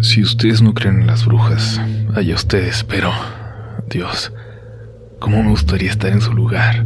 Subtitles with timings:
[0.00, 1.80] Si ustedes no creen en las brujas,
[2.14, 3.10] allá ustedes, pero...
[3.90, 4.32] Dios,
[5.18, 6.84] ¿cómo me gustaría estar en su lugar?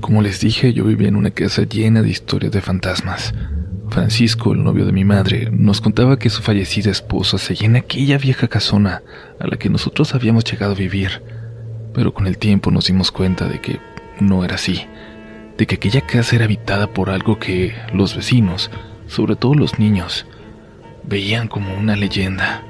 [0.00, 3.34] Como les dije, yo vivía en una casa llena de historias de fantasmas.
[3.88, 8.18] Francisco, el novio de mi madre, nos contaba que su fallecida esposa seguía en aquella
[8.18, 9.02] vieja casona
[9.38, 11.22] a la que nosotros habíamos llegado a vivir,
[11.94, 13.78] pero con el tiempo nos dimos cuenta de que
[14.18, 14.86] no era así,
[15.56, 18.72] de que aquella casa era habitada por algo que los vecinos,
[19.06, 20.26] sobre todo los niños,
[21.04, 22.62] veían como una leyenda.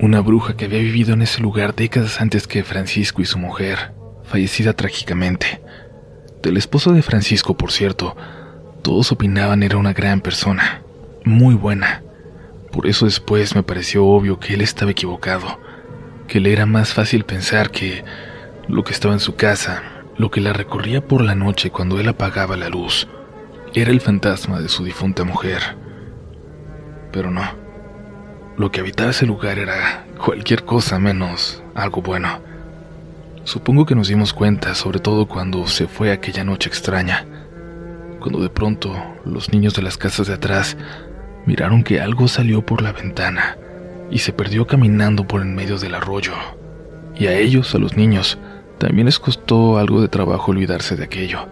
[0.00, 3.92] Una bruja que había vivido en ese lugar décadas antes que Francisco y su mujer,
[4.24, 5.60] fallecida trágicamente.
[6.42, 8.16] Del esposo de Francisco, por cierto,
[8.82, 10.82] todos opinaban era una gran persona,
[11.24, 12.02] muy buena.
[12.70, 15.60] Por eso después me pareció obvio que él estaba equivocado,
[16.26, 18.04] que le era más fácil pensar que
[18.68, 19.82] lo que estaba en su casa,
[20.16, 23.08] lo que la recorría por la noche cuando él apagaba la luz,
[23.74, 25.76] era el fantasma de su difunta mujer.
[27.14, 27.44] Pero no,
[28.58, 32.40] lo que habitaba ese lugar era cualquier cosa menos algo bueno.
[33.44, 37.24] Supongo que nos dimos cuenta, sobre todo cuando se fue aquella noche extraña
[38.24, 38.90] cuando de pronto
[39.26, 40.78] los niños de las casas de atrás
[41.44, 43.58] miraron que algo salió por la ventana
[44.10, 46.32] y se perdió caminando por en medio del arroyo.
[47.14, 48.38] Y a ellos, a los niños,
[48.78, 51.46] también les costó algo de trabajo olvidarse de aquello.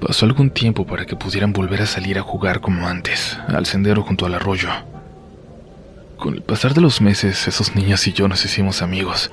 [0.00, 4.02] Pasó algún tiempo para que pudieran volver a salir a jugar como antes, al sendero
[4.02, 4.68] junto al arroyo.
[6.18, 9.30] Con el pasar de los meses, esos niños y yo nos hicimos amigos.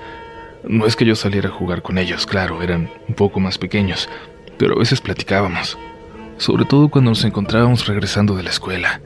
[0.64, 4.08] No es que yo saliera a jugar con ellos, claro, eran un poco más pequeños,
[4.58, 5.78] pero a veces platicábamos
[6.42, 9.00] sobre todo cuando nos encontrábamos regresando de la escuela.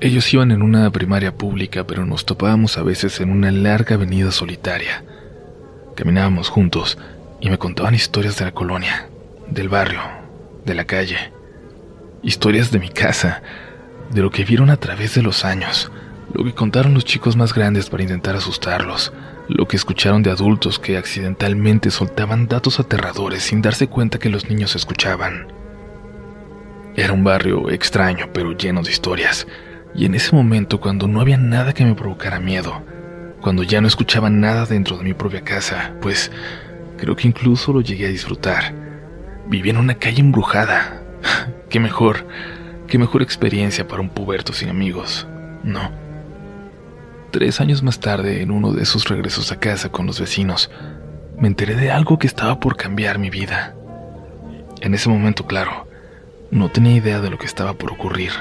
[0.00, 4.32] Ellos iban en una primaria pública, pero nos topábamos a veces en una larga avenida
[4.32, 5.04] solitaria.
[5.94, 6.96] Caminábamos juntos
[7.42, 9.06] y me contaban historias de la colonia,
[9.50, 10.00] del barrio,
[10.64, 11.32] de la calle.
[12.22, 13.42] Historias de mi casa,
[14.10, 15.90] de lo que vieron a través de los años,
[16.32, 19.12] lo que contaron los chicos más grandes para intentar asustarlos,
[19.48, 24.48] lo que escucharon de adultos que accidentalmente soltaban datos aterradores sin darse cuenta que los
[24.48, 25.52] niños escuchaban.
[26.94, 29.46] Era un barrio extraño, pero lleno de historias.
[29.94, 32.82] Y en ese momento, cuando no había nada que me provocara miedo,
[33.40, 36.30] cuando ya no escuchaba nada dentro de mi propia casa, pues
[36.98, 38.91] creo que incluso lo llegué a disfrutar.
[39.46, 41.02] Vivía en una calle embrujada.
[41.68, 42.26] qué mejor,
[42.86, 45.26] qué mejor experiencia para un puberto sin amigos.
[45.62, 45.90] No.
[47.30, 50.70] Tres años más tarde, en uno de esos regresos a casa con los vecinos,
[51.38, 53.74] me enteré de algo que estaba por cambiar mi vida.
[54.80, 55.88] En ese momento, claro,
[56.50, 58.32] no tenía idea de lo que estaba por ocurrir.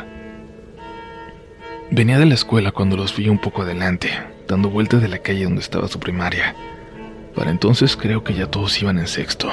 [1.90, 4.10] Venía de la escuela cuando los vi un poco adelante,
[4.48, 6.56] dando vueltas de la calle donde estaba su primaria.
[7.36, 9.50] Para entonces creo que ya todos iban en sexto.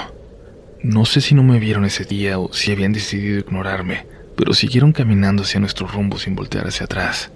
[0.82, 4.06] No sé si no me vieron ese día o si habían decidido ignorarme,
[4.36, 7.32] pero siguieron caminando hacia nuestro rumbo sin voltear hacia atrás.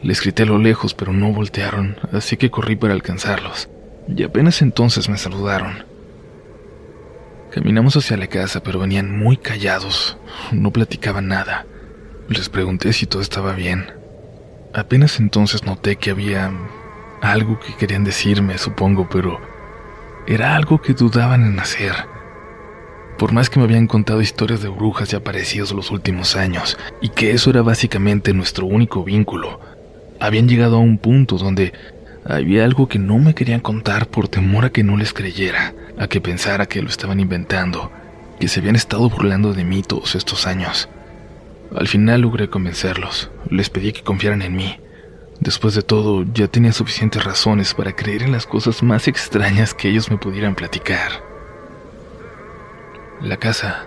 [0.00, 3.68] Les grité a lo lejos, pero no voltearon, así que corrí para alcanzarlos,
[4.08, 5.84] y apenas entonces me saludaron.
[7.50, 10.16] Caminamos hacia la casa, pero venían muy callados,
[10.52, 11.66] no platicaban nada.
[12.28, 13.92] Les pregunté si todo estaba bien.
[14.72, 16.52] Apenas entonces noté que había
[17.20, 19.40] algo que querían decirme, supongo, pero
[20.26, 21.94] era algo que dudaban en hacer.
[23.18, 27.08] Por más que me habían contado historias de brujas y aparecidos los últimos años, y
[27.10, 29.60] que eso era básicamente nuestro único vínculo,
[30.20, 31.72] habían llegado a un punto donde
[32.24, 36.08] había algo que no me querían contar por temor a que no les creyera a
[36.08, 37.90] que pensara que lo estaban inventando,
[38.40, 40.88] que se habían estado burlando de mí todos estos años.
[41.74, 44.78] Al final logré convencerlos, les pedí que confiaran en mí.
[45.42, 49.88] Después de todo, ya tenía suficientes razones para creer en las cosas más extrañas que
[49.88, 51.10] ellos me pudieran platicar.
[53.20, 53.86] La casa.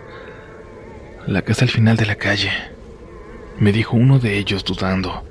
[1.25, 2.51] La casa al final de la calle.
[3.57, 5.25] Me dijo uno de ellos dudando,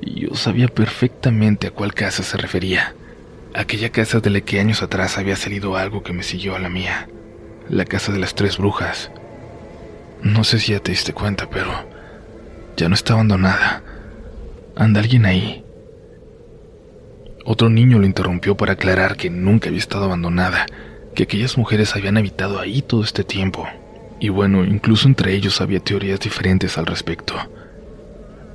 [0.00, 2.94] y yo sabía perfectamente a cuál casa se refería.
[3.52, 6.70] Aquella casa de la que años atrás había salido algo que me siguió a la
[6.70, 7.10] mía.
[7.68, 9.10] La casa de las tres brujas.
[10.22, 11.70] No sé si ya te diste cuenta, pero
[12.78, 13.82] ya no está abandonada.
[14.76, 15.64] Anda alguien ahí.
[17.44, 20.66] Otro niño lo interrumpió para aclarar que nunca había estado abandonada,
[21.14, 23.66] que aquellas mujeres habían habitado ahí todo este tiempo.
[24.20, 27.34] Y bueno, incluso entre ellos había teorías diferentes al respecto.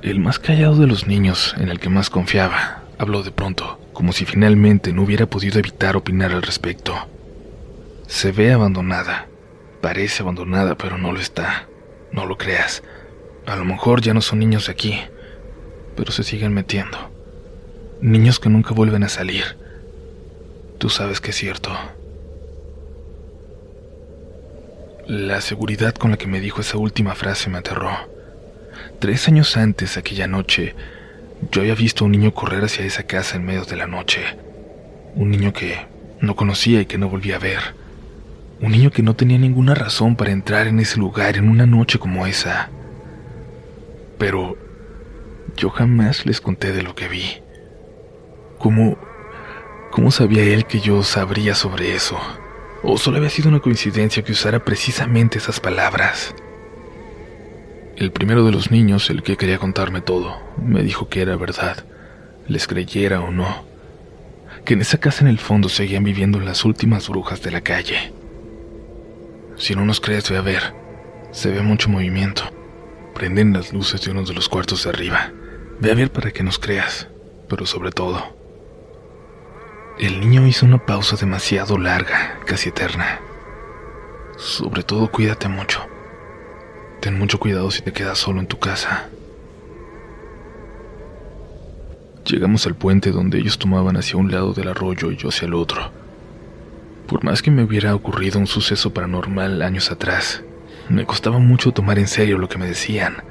[0.02, 4.12] El más callado de los niños, en el que más confiaba, habló de pronto como
[4.12, 6.94] si finalmente no hubiera podido evitar opinar al respecto.
[8.06, 9.26] Se ve abandonada,
[9.80, 11.66] parece abandonada, pero no lo está.
[12.12, 12.82] No lo creas.
[13.46, 15.00] A lo mejor ya no son niños de aquí,
[15.96, 16.98] pero se siguen metiendo.
[18.00, 19.56] Niños que nunca vuelven a salir.
[20.78, 21.70] Tú sabes que es cierto.
[25.06, 27.90] La seguridad con la que me dijo esa última frase me aterró.
[28.98, 30.74] Tres años antes, aquella noche,
[31.52, 34.22] Yo había visto a un niño correr hacia esa casa en medio de la noche.
[35.14, 35.86] Un niño que
[36.20, 37.60] no conocía y que no volvía a ver.
[38.60, 41.98] Un niño que no tenía ninguna razón para entrar en ese lugar en una noche
[41.98, 42.70] como esa.
[44.18, 44.56] Pero
[45.56, 47.42] yo jamás les conté de lo que vi.
[48.58, 48.98] ¿Cómo,
[49.90, 52.18] cómo sabía él que yo sabría sobre eso?
[52.82, 56.34] ¿O solo había sido una coincidencia que usara precisamente esas palabras?
[57.96, 61.84] El primero de los niños, el que quería contarme todo, me dijo que era verdad,
[62.46, 63.64] les creyera o no,
[64.64, 68.12] que en esa casa en el fondo seguían viviendo las últimas brujas de la calle.
[69.56, 70.74] Si no nos crees, ve a ver.
[71.30, 72.42] Se ve mucho movimiento.
[73.14, 75.32] Prenden las luces de uno de los cuartos de arriba.
[75.80, 77.08] Ve a ver para que nos creas,
[77.48, 78.34] pero sobre todo.
[79.98, 83.20] El niño hizo una pausa demasiado larga, casi eterna.
[84.36, 85.86] Sobre todo cuídate mucho.
[87.00, 89.08] Ten mucho cuidado si te quedas solo en tu casa.
[92.24, 95.54] Llegamos al puente donde ellos tomaban hacia un lado del arroyo y yo hacia el
[95.54, 95.92] otro.
[97.06, 100.42] Por más que me hubiera ocurrido un suceso paranormal años atrás,
[100.88, 103.22] me costaba mucho tomar en serio lo que me decían.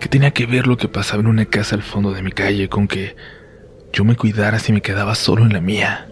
[0.00, 2.68] ¿Qué tenía que ver lo que pasaba en una casa al fondo de mi calle
[2.68, 3.16] con que
[3.92, 6.08] yo me cuidara si me quedaba solo en la mía?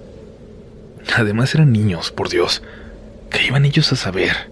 [1.17, 2.63] Además eran niños, por Dios.
[3.31, 4.51] ¿Qué iban ellos a saber?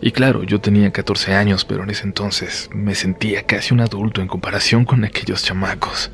[0.00, 4.20] Y claro, yo tenía 14 años, pero en ese entonces me sentía casi un adulto
[4.20, 6.10] en comparación con aquellos chamacos.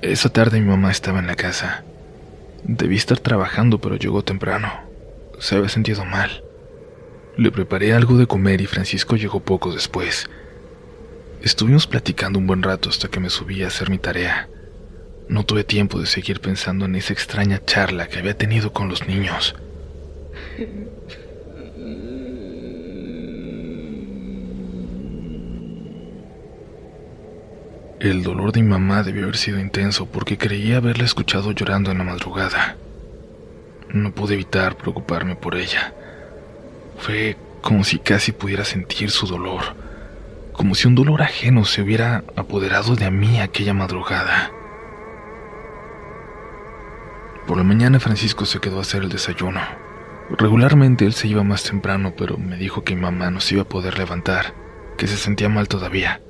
[0.00, 1.84] Esa tarde mi mamá estaba en la casa.
[2.62, 4.72] Debí estar trabajando, pero llegó temprano.
[5.38, 6.42] Se había sentido mal.
[7.36, 10.28] Le preparé algo de comer y Francisco llegó poco después.
[11.44, 14.48] Estuvimos platicando un buen rato hasta que me subí a hacer mi tarea.
[15.28, 19.06] No tuve tiempo de seguir pensando en esa extraña charla que había tenido con los
[19.06, 19.54] niños.
[28.00, 31.98] El dolor de mi mamá debió haber sido intenso porque creía haberla escuchado llorando en
[31.98, 32.78] la madrugada.
[33.90, 35.92] No pude evitar preocuparme por ella.
[36.96, 39.83] Fue como si casi pudiera sentir su dolor,
[40.54, 44.50] como si un dolor ajeno se hubiera apoderado de mí aquella madrugada.
[47.46, 49.60] Por la mañana Francisco se quedó a hacer el desayuno.
[50.30, 53.68] Regularmente él se iba más temprano, pero me dijo que mi mamá no iba a
[53.68, 54.54] poder levantar,
[54.96, 56.22] que se sentía mal todavía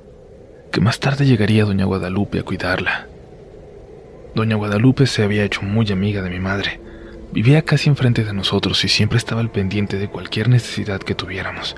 [0.75, 3.07] que más tarde llegaría doña Guadalupe a cuidarla.
[4.35, 6.81] Doña Guadalupe se había hecho muy amiga de mi madre.
[7.31, 11.77] Vivía casi enfrente de nosotros y siempre estaba al pendiente de cualquier necesidad que tuviéramos.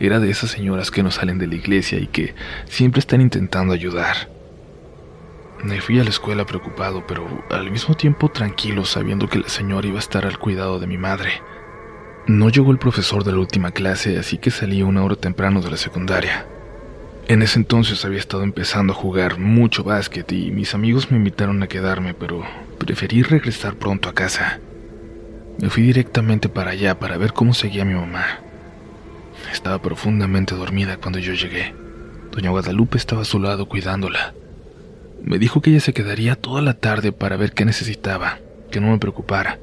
[0.00, 2.34] Era de esas señoras que no salen de la iglesia y que
[2.66, 4.28] siempre están intentando ayudar.
[5.62, 9.86] Me fui a la escuela preocupado, pero al mismo tiempo tranquilo, sabiendo que la señora
[9.86, 11.40] iba a estar al cuidado de mi madre.
[12.26, 15.70] No llegó el profesor de la última clase, así que salí una hora temprano de
[15.70, 16.46] la secundaria.
[17.28, 21.62] En ese entonces había estado empezando a jugar mucho básquet y mis amigos me invitaron
[21.62, 22.44] a quedarme, pero
[22.78, 24.60] preferí regresar pronto a casa.
[25.58, 28.40] Me fui directamente para allá para ver cómo seguía mi mamá.
[29.54, 31.74] Estaba profundamente dormida cuando yo llegué.
[32.32, 34.34] Doña Guadalupe estaba a su lado cuidándola.
[35.22, 38.40] Me dijo que ella se quedaría toda la tarde para ver qué necesitaba,
[38.72, 39.60] que no me preocupara,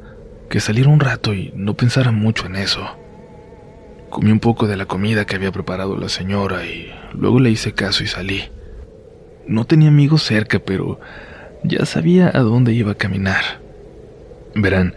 [0.49, 2.97] que saliera un rato y no pensara mucho en eso.
[4.09, 7.73] Comí un poco de la comida que había preparado la señora y luego le hice
[7.73, 8.45] caso y salí.
[9.45, 11.01] No tenía amigos cerca, pero
[11.63, 13.43] ya sabía a dónde iba a caminar.
[14.55, 14.95] Verán,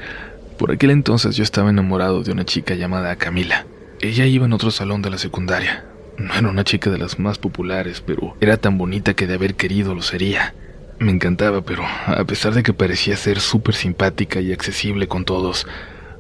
[0.57, 3.67] por aquel entonces yo estaba enamorado de una chica llamada Camila.
[4.01, 5.85] Ella iba en otro salón de la secundaria.
[6.19, 9.55] No era una chica de las más populares, pero era tan bonita que de haber
[9.55, 10.55] querido lo sería.
[10.99, 15.67] Me encantaba, pero a pesar de que parecía ser súper simpática y accesible con todos,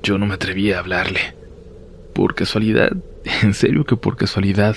[0.02, 1.34] yo no me atrevía a hablarle.
[2.12, 2.92] Por casualidad,
[3.42, 4.76] en serio que por casualidad,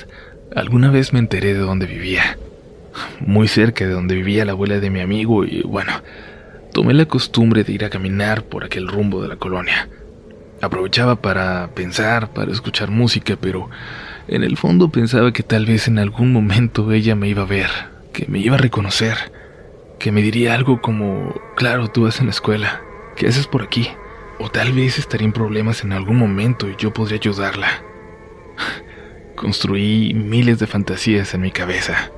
[0.56, 2.38] alguna vez me enteré de dónde vivía.
[3.20, 5.92] Muy cerca de donde vivía la abuela de mi amigo y bueno,
[6.74, 9.88] tomé la costumbre de ir a caminar por aquel rumbo de la colonia.
[10.62, 13.70] Aprovechaba para pensar, para escuchar música, pero
[14.28, 17.70] en el fondo pensaba que tal vez en algún momento ella me iba a ver,
[18.12, 19.32] que me iba a reconocer,
[20.00, 22.82] que me diría algo como, claro, tú vas en la escuela,
[23.16, 23.90] ¿qué haces por aquí?
[24.40, 27.84] O tal vez estaría en problemas en algún momento y yo podría ayudarla.
[29.36, 32.12] Construí miles de fantasías en mi cabeza.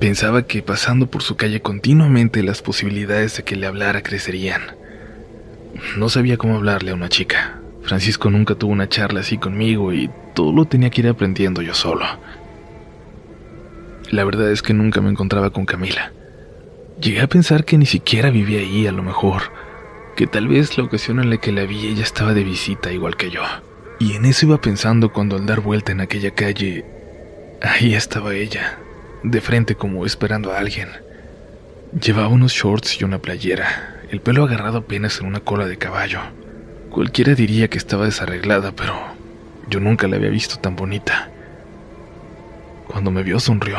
[0.00, 4.62] Pensaba que pasando por su calle continuamente las posibilidades de que le hablara crecerían.
[5.96, 7.60] No sabía cómo hablarle a una chica.
[7.84, 11.74] Francisco nunca tuvo una charla así conmigo y todo lo tenía que ir aprendiendo yo
[11.74, 12.04] solo.
[14.10, 16.12] La verdad es que nunca me encontraba con Camila.
[17.00, 19.42] Llegué a pensar que ni siquiera vivía ahí a lo mejor
[20.14, 23.16] que tal vez la ocasión en la que la vi ella estaba de visita igual
[23.16, 23.42] que yo.
[23.98, 26.84] Y en eso iba pensando cuando al dar vuelta en aquella calle,
[27.60, 28.78] ahí estaba ella,
[29.22, 30.88] de frente como esperando a alguien.
[32.00, 36.20] Llevaba unos shorts y una playera, el pelo agarrado apenas en una cola de caballo.
[36.94, 38.94] Cualquiera diría que estaba desarreglada, pero
[39.68, 41.28] yo nunca la había visto tan bonita.
[42.86, 43.78] Cuando me vio sonrió,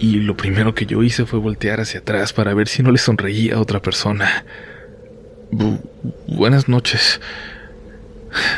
[0.00, 2.98] y lo primero que yo hice fue voltear hacia atrás para ver si no le
[2.98, 4.44] sonreía a otra persona.
[6.26, 7.20] buenas noches,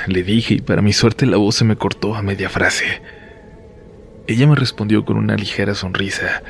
[0.07, 3.03] le dije, y para mi suerte la voz se me cortó a media frase.
[4.27, 6.43] Ella me respondió con una ligera sonrisa.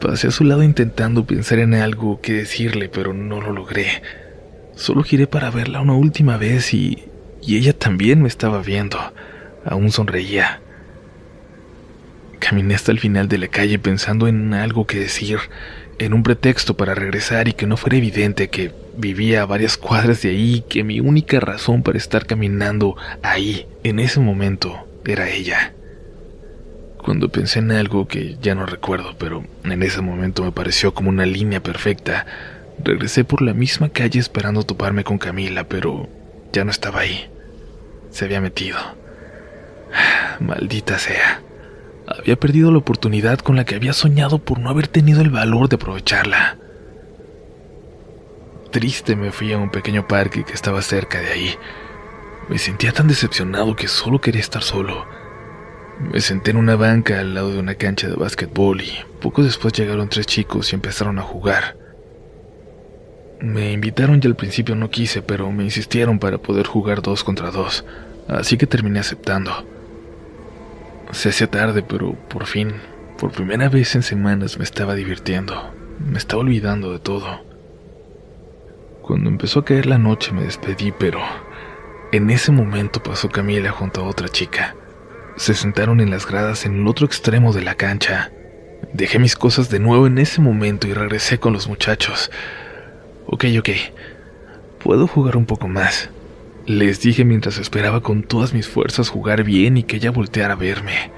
[0.00, 4.00] Pasé a su lado intentando pensar en algo que decirle, pero no lo logré.
[4.76, 7.04] Solo giré para verla una última vez y,
[7.42, 8.98] y ella también me estaba viendo.
[9.64, 10.60] Aún sonreía.
[12.38, 15.38] Caminé hasta el final de la calle pensando en algo que decir,
[15.98, 20.22] en un pretexto para regresar y que no fuera evidente que vivía a varias cuadras
[20.22, 25.74] de ahí, que mi única razón para estar caminando ahí, en ese momento, era ella.
[26.98, 31.10] Cuando pensé en algo que ya no recuerdo, pero en ese momento me pareció como
[31.10, 32.26] una línea perfecta,
[32.82, 36.08] regresé por la misma calle esperando toparme con Camila, pero
[36.52, 37.28] ya no estaba ahí.
[38.10, 38.78] Se había metido.
[40.40, 41.42] Maldita sea.
[42.06, 45.68] Había perdido la oportunidad con la que había soñado por no haber tenido el valor
[45.68, 46.58] de aprovecharla.
[48.70, 51.54] Triste me fui a un pequeño parque que estaba cerca de ahí.
[52.48, 55.06] Me sentía tan decepcionado que solo quería estar solo.
[55.98, 59.72] Me senté en una banca al lado de una cancha de básquetbol y poco después
[59.72, 61.83] llegaron tres chicos y empezaron a jugar.
[63.40, 67.50] Me invitaron y al principio no quise, pero me insistieron para poder jugar dos contra
[67.50, 67.84] dos,
[68.28, 69.66] así que terminé aceptando.
[71.10, 72.72] Se hacía tarde, pero por fin,
[73.18, 77.42] por primera vez en semanas me estaba divirtiendo, me estaba olvidando de todo.
[79.02, 81.20] Cuando empezó a caer la noche me despedí, pero
[82.10, 84.74] en ese momento pasó Camila junto a otra chica.
[85.36, 88.30] Se sentaron en las gradas en el otro extremo de la cancha.
[88.92, 92.30] Dejé mis cosas de nuevo en ese momento y regresé con los muchachos.
[93.26, 93.70] Ok, ok.
[94.82, 96.10] Puedo jugar un poco más.
[96.66, 100.56] Les dije mientras esperaba con todas mis fuerzas jugar bien y que ella volteara a
[100.56, 101.10] verme.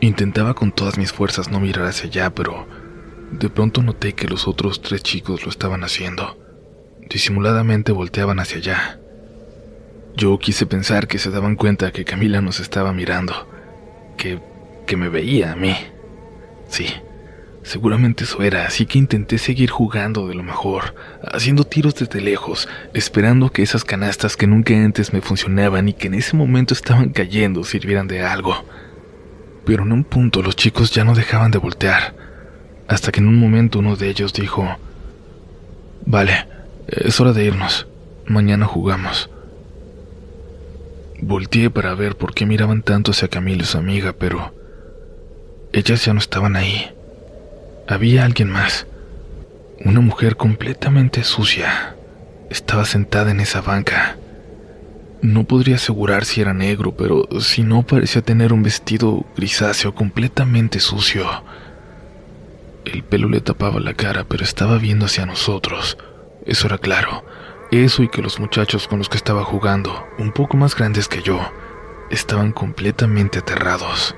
[0.00, 2.66] Intentaba con todas mis fuerzas no mirar hacia allá, pero
[3.30, 6.38] de pronto noté que los otros tres chicos lo estaban haciendo.
[7.08, 8.98] Disimuladamente volteaban hacia allá.
[10.16, 13.48] Yo quise pensar que se daban cuenta que Camila nos estaba mirando,
[14.16, 14.40] que,
[14.86, 15.74] que me veía a mí.
[16.68, 16.86] Sí,
[17.62, 20.94] seguramente eso era, así que intenté seguir jugando de lo mejor,
[21.32, 26.08] haciendo tiros desde lejos, esperando que esas canastas que nunca antes me funcionaban y que
[26.08, 28.64] en ese momento estaban cayendo sirvieran de algo.
[29.64, 32.14] Pero en un punto los chicos ya no dejaban de voltear,
[32.88, 34.76] hasta que en un momento uno de ellos dijo,
[36.04, 36.46] Vale,
[36.88, 37.86] es hora de irnos,
[38.26, 39.30] mañana jugamos.
[41.20, 44.52] Volteé para ver por qué miraban tanto hacia Camila y su amiga, pero
[45.72, 46.90] ellas ya no estaban ahí.
[47.88, 48.86] Había alguien más.
[49.84, 51.96] Una mujer completamente sucia.
[52.48, 54.16] Estaba sentada en esa banca.
[55.20, 60.78] No podría asegurar si era negro, pero si no parecía tener un vestido grisáceo completamente
[60.78, 61.26] sucio.
[62.84, 65.98] El pelo le tapaba la cara, pero estaba viendo hacia nosotros.
[66.46, 67.24] Eso era claro.
[67.72, 71.22] Eso y que los muchachos con los que estaba jugando, un poco más grandes que
[71.22, 71.40] yo,
[72.10, 74.14] estaban completamente aterrados.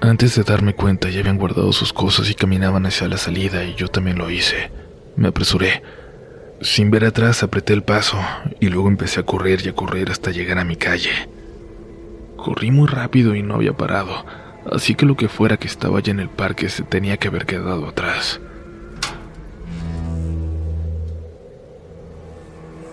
[0.00, 3.74] Antes de darme cuenta ya habían guardado sus cosas y caminaban hacia la salida y
[3.74, 4.70] yo también lo hice.
[5.16, 5.82] Me apresuré.
[6.60, 8.16] Sin ver atrás apreté el paso
[8.60, 11.10] y luego empecé a correr y a correr hasta llegar a mi calle.
[12.36, 14.24] Corrí muy rápido y no había parado,
[14.70, 17.46] así que lo que fuera que estaba ya en el parque se tenía que haber
[17.46, 18.40] quedado atrás.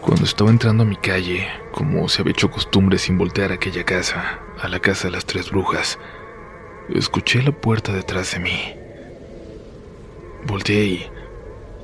[0.02, 3.84] Cuando estaba entrando a mi calle, como se había hecho costumbre sin voltear a aquella
[3.84, 6.00] casa, a la casa de las tres brujas,
[6.94, 8.76] escuché la puerta detrás de mí.
[10.46, 11.06] Volteé y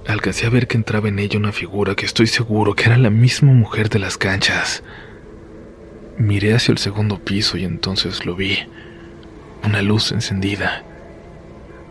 [0.08, 3.10] alcancé a ver que entraba en ella una figura que estoy seguro que era la
[3.10, 4.84] misma mujer de las canchas.
[6.18, 8.60] Miré hacia el segundo piso y entonces lo vi.
[9.64, 10.84] Una luz encendida.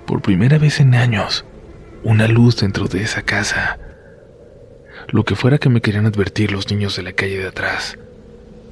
[0.06, 1.44] Por primera vez en años,
[2.02, 3.78] una luz dentro de esa casa
[5.08, 7.98] lo que fuera que me querían advertir los niños de la calle de atrás.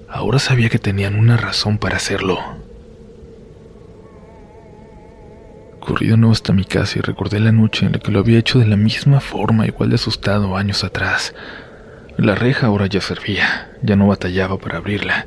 [0.08, 2.38] Ahora sabía que tenían una razón para hacerlo.
[5.88, 8.38] Corrí de nuevo hasta mi casa y recordé la noche en la que lo había
[8.38, 11.34] hecho de la misma forma, igual de asustado años atrás.
[12.18, 15.26] La reja ahora ya servía, ya no batallaba para abrirla.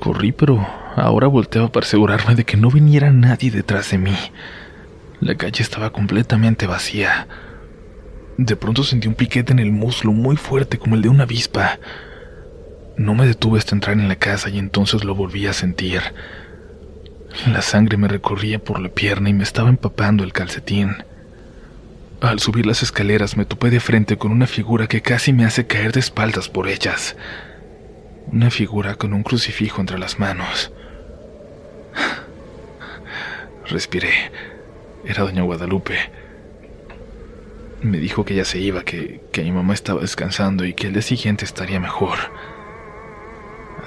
[0.00, 0.66] Corrí, pero
[0.96, 4.16] ahora volteaba para asegurarme de que no viniera nadie detrás de mí.
[5.20, 7.28] La calle estaba completamente vacía.
[8.38, 11.78] De pronto sentí un piquete en el muslo muy fuerte como el de una avispa.
[12.96, 16.02] No me detuve hasta entrar en la casa y entonces lo volví a sentir.
[17.46, 20.96] La sangre me recorría por la pierna y me estaba empapando el calcetín.
[22.20, 25.66] Al subir las escaleras me topé de frente con una figura que casi me hace
[25.66, 27.16] caer de espaldas por ellas.
[28.32, 30.72] Una figura con un crucifijo entre las manos.
[33.66, 34.32] Respiré.
[35.04, 35.96] Era doña Guadalupe.
[37.82, 40.94] Me dijo que ya se iba, que, que mi mamá estaba descansando y que el
[40.94, 42.18] día siguiente estaría mejor.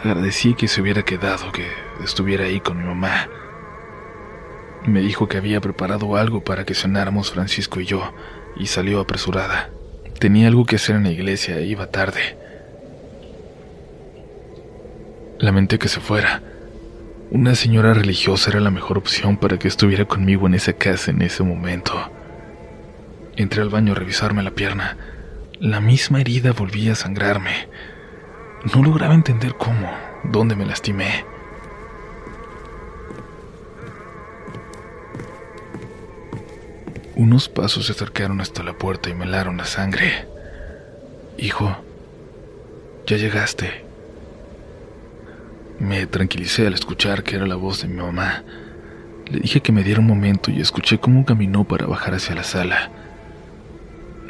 [0.04, 1.68] Agradecí que se hubiera quedado, que
[2.04, 3.30] estuviera ahí con mi mamá.
[4.86, 8.12] Me dijo que había preparado algo para que cenáramos Francisco y yo,
[8.58, 9.70] y salió apresurada.
[10.18, 12.36] Tenía algo que hacer en la iglesia e iba tarde.
[15.38, 16.42] Lamenté que se fuera.
[17.30, 21.22] Una señora religiosa era la mejor opción para que estuviera conmigo en esa casa en
[21.22, 21.94] ese momento.
[23.36, 24.98] Entré al baño a revisarme la pierna.
[25.60, 27.70] La misma herida volvía a sangrarme.
[28.64, 29.92] No lograba entender cómo,
[30.24, 31.26] dónde me lastimé.
[37.16, 40.28] Unos pasos se acercaron hasta la puerta y me helaron la sangre.
[41.38, 41.76] Hijo,
[43.08, 43.84] ya llegaste.
[45.80, 48.44] Me tranquilicé al escuchar que era la voz de mi mamá.
[49.32, 52.44] Le dije que me diera un momento y escuché cómo caminó para bajar hacia la
[52.44, 52.92] sala.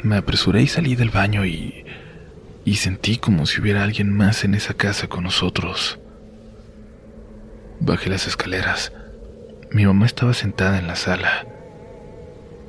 [0.02, 1.84] Me apresuré y salí del baño y
[2.64, 5.98] y sentí como si hubiera alguien más en esa casa con nosotros.
[7.80, 8.92] Bajé las escaleras.
[9.70, 11.46] Mi mamá estaba sentada en la sala.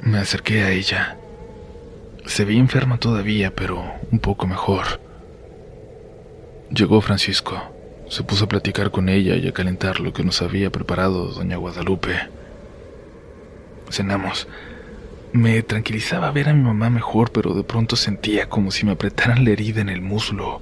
[0.01, 1.17] Me acerqué a ella.
[2.25, 4.99] Se veía enferma todavía, pero un poco mejor.
[6.71, 7.61] Llegó Francisco.
[8.09, 11.57] Se puso a platicar con ella y a calentar lo que nos había preparado doña
[11.57, 12.15] Guadalupe.
[13.89, 14.47] Cenamos.
[15.33, 19.43] Me tranquilizaba ver a mi mamá mejor, pero de pronto sentía como si me apretaran
[19.43, 20.61] la herida en el muslo,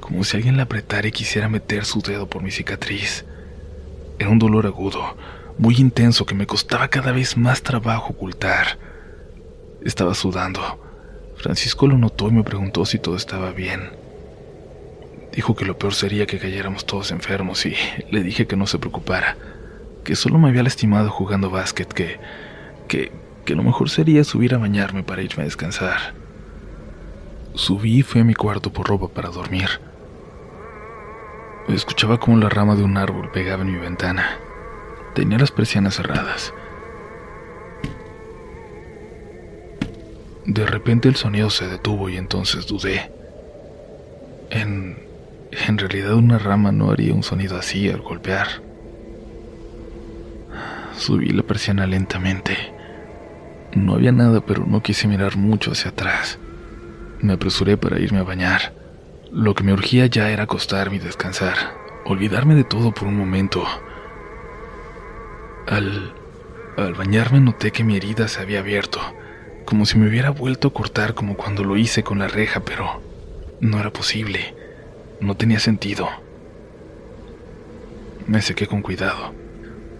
[0.00, 3.24] como si alguien la apretara y quisiera meter su dedo por mi cicatriz.
[4.18, 5.16] Era un dolor agudo,
[5.58, 8.78] muy intenso que me costaba cada vez más trabajo ocultar.
[9.84, 10.80] Estaba sudando.
[11.36, 13.90] Francisco lo notó y me preguntó si todo estaba bien.
[15.32, 17.76] Dijo que lo peor sería que cayéramos todos enfermos y
[18.10, 19.36] le dije que no se preocupara,
[20.02, 22.18] que solo me había lastimado jugando básquet, que,
[22.88, 23.12] que,
[23.44, 26.14] que lo mejor sería subir a bañarme para irme a descansar.
[27.54, 29.68] Subí y fui a mi cuarto por ropa para dormir.
[31.68, 34.38] Escuchaba como la rama de un árbol pegaba en mi ventana.
[35.14, 36.52] Tenía las persianas cerradas.
[40.44, 43.10] De repente el sonido se detuvo y entonces dudé.
[44.50, 44.98] En,
[45.66, 48.48] en realidad una rama no haría un sonido así al golpear.
[50.98, 52.73] Subí la persiana lentamente.
[53.74, 56.38] No había nada, pero no quise mirar mucho hacia atrás.
[57.20, 58.72] Me apresuré para irme a bañar.
[59.32, 61.56] Lo que me urgía ya era acostarme y descansar,
[62.04, 63.64] olvidarme de todo por un momento.
[65.66, 66.14] Al,
[66.76, 69.00] al bañarme noté que mi herida se había abierto,
[69.64, 73.02] como si me hubiera vuelto a cortar como cuando lo hice con la reja, pero
[73.60, 74.54] no era posible.
[75.20, 76.08] No tenía sentido.
[78.26, 79.43] Me sequé con cuidado.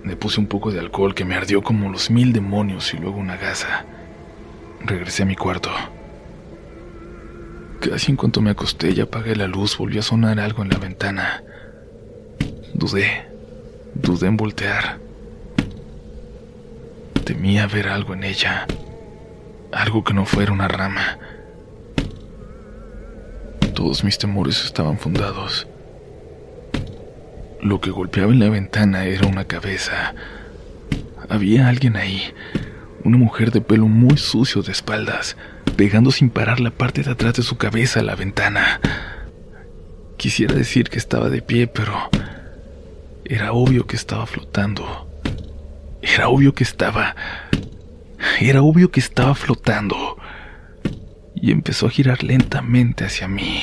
[0.05, 3.17] Me puse un poco de alcohol que me ardió como los mil demonios y luego
[3.17, 3.87] una gasa.
[4.85, 5.71] Regresé a mi cuarto.
[7.81, 10.77] Casi en cuanto me acosté y apagué la luz, volvió a sonar algo en la
[10.77, 11.43] ventana.
[12.75, 13.27] Dudé,
[13.95, 14.99] dudé en voltear.
[17.25, 18.67] Temía ver algo en ella,
[19.73, 21.19] algo que no fuera una rama.
[23.75, 25.67] Todos mis temores estaban fundados.
[27.65, 30.15] Lo que golpeaba en la ventana era una cabeza.
[31.31, 32.23] Había alguien ahí,
[33.05, 35.39] una mujer de pelo muy sucio de espaldas,
[35.75, 38.83] pegando sin parar la parte de atrás de su cabeza a la ventana.
[40.19, 41.95] Quisiera decir que estaba de pie, pero
[43.25, 45.09] era obvio que estaba flotando.
[46.03, 47.17] Era obvio que estaba...
[48.43, 50.19] Era obvio que estaba flotando.
[51.35, 53.63] Y empezó a girar lentamente hacia mí.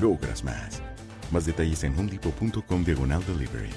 [0.00, 0.82] logras más.
[1.30, 3.70] Más detalles en homedepot.com diagonal delivery.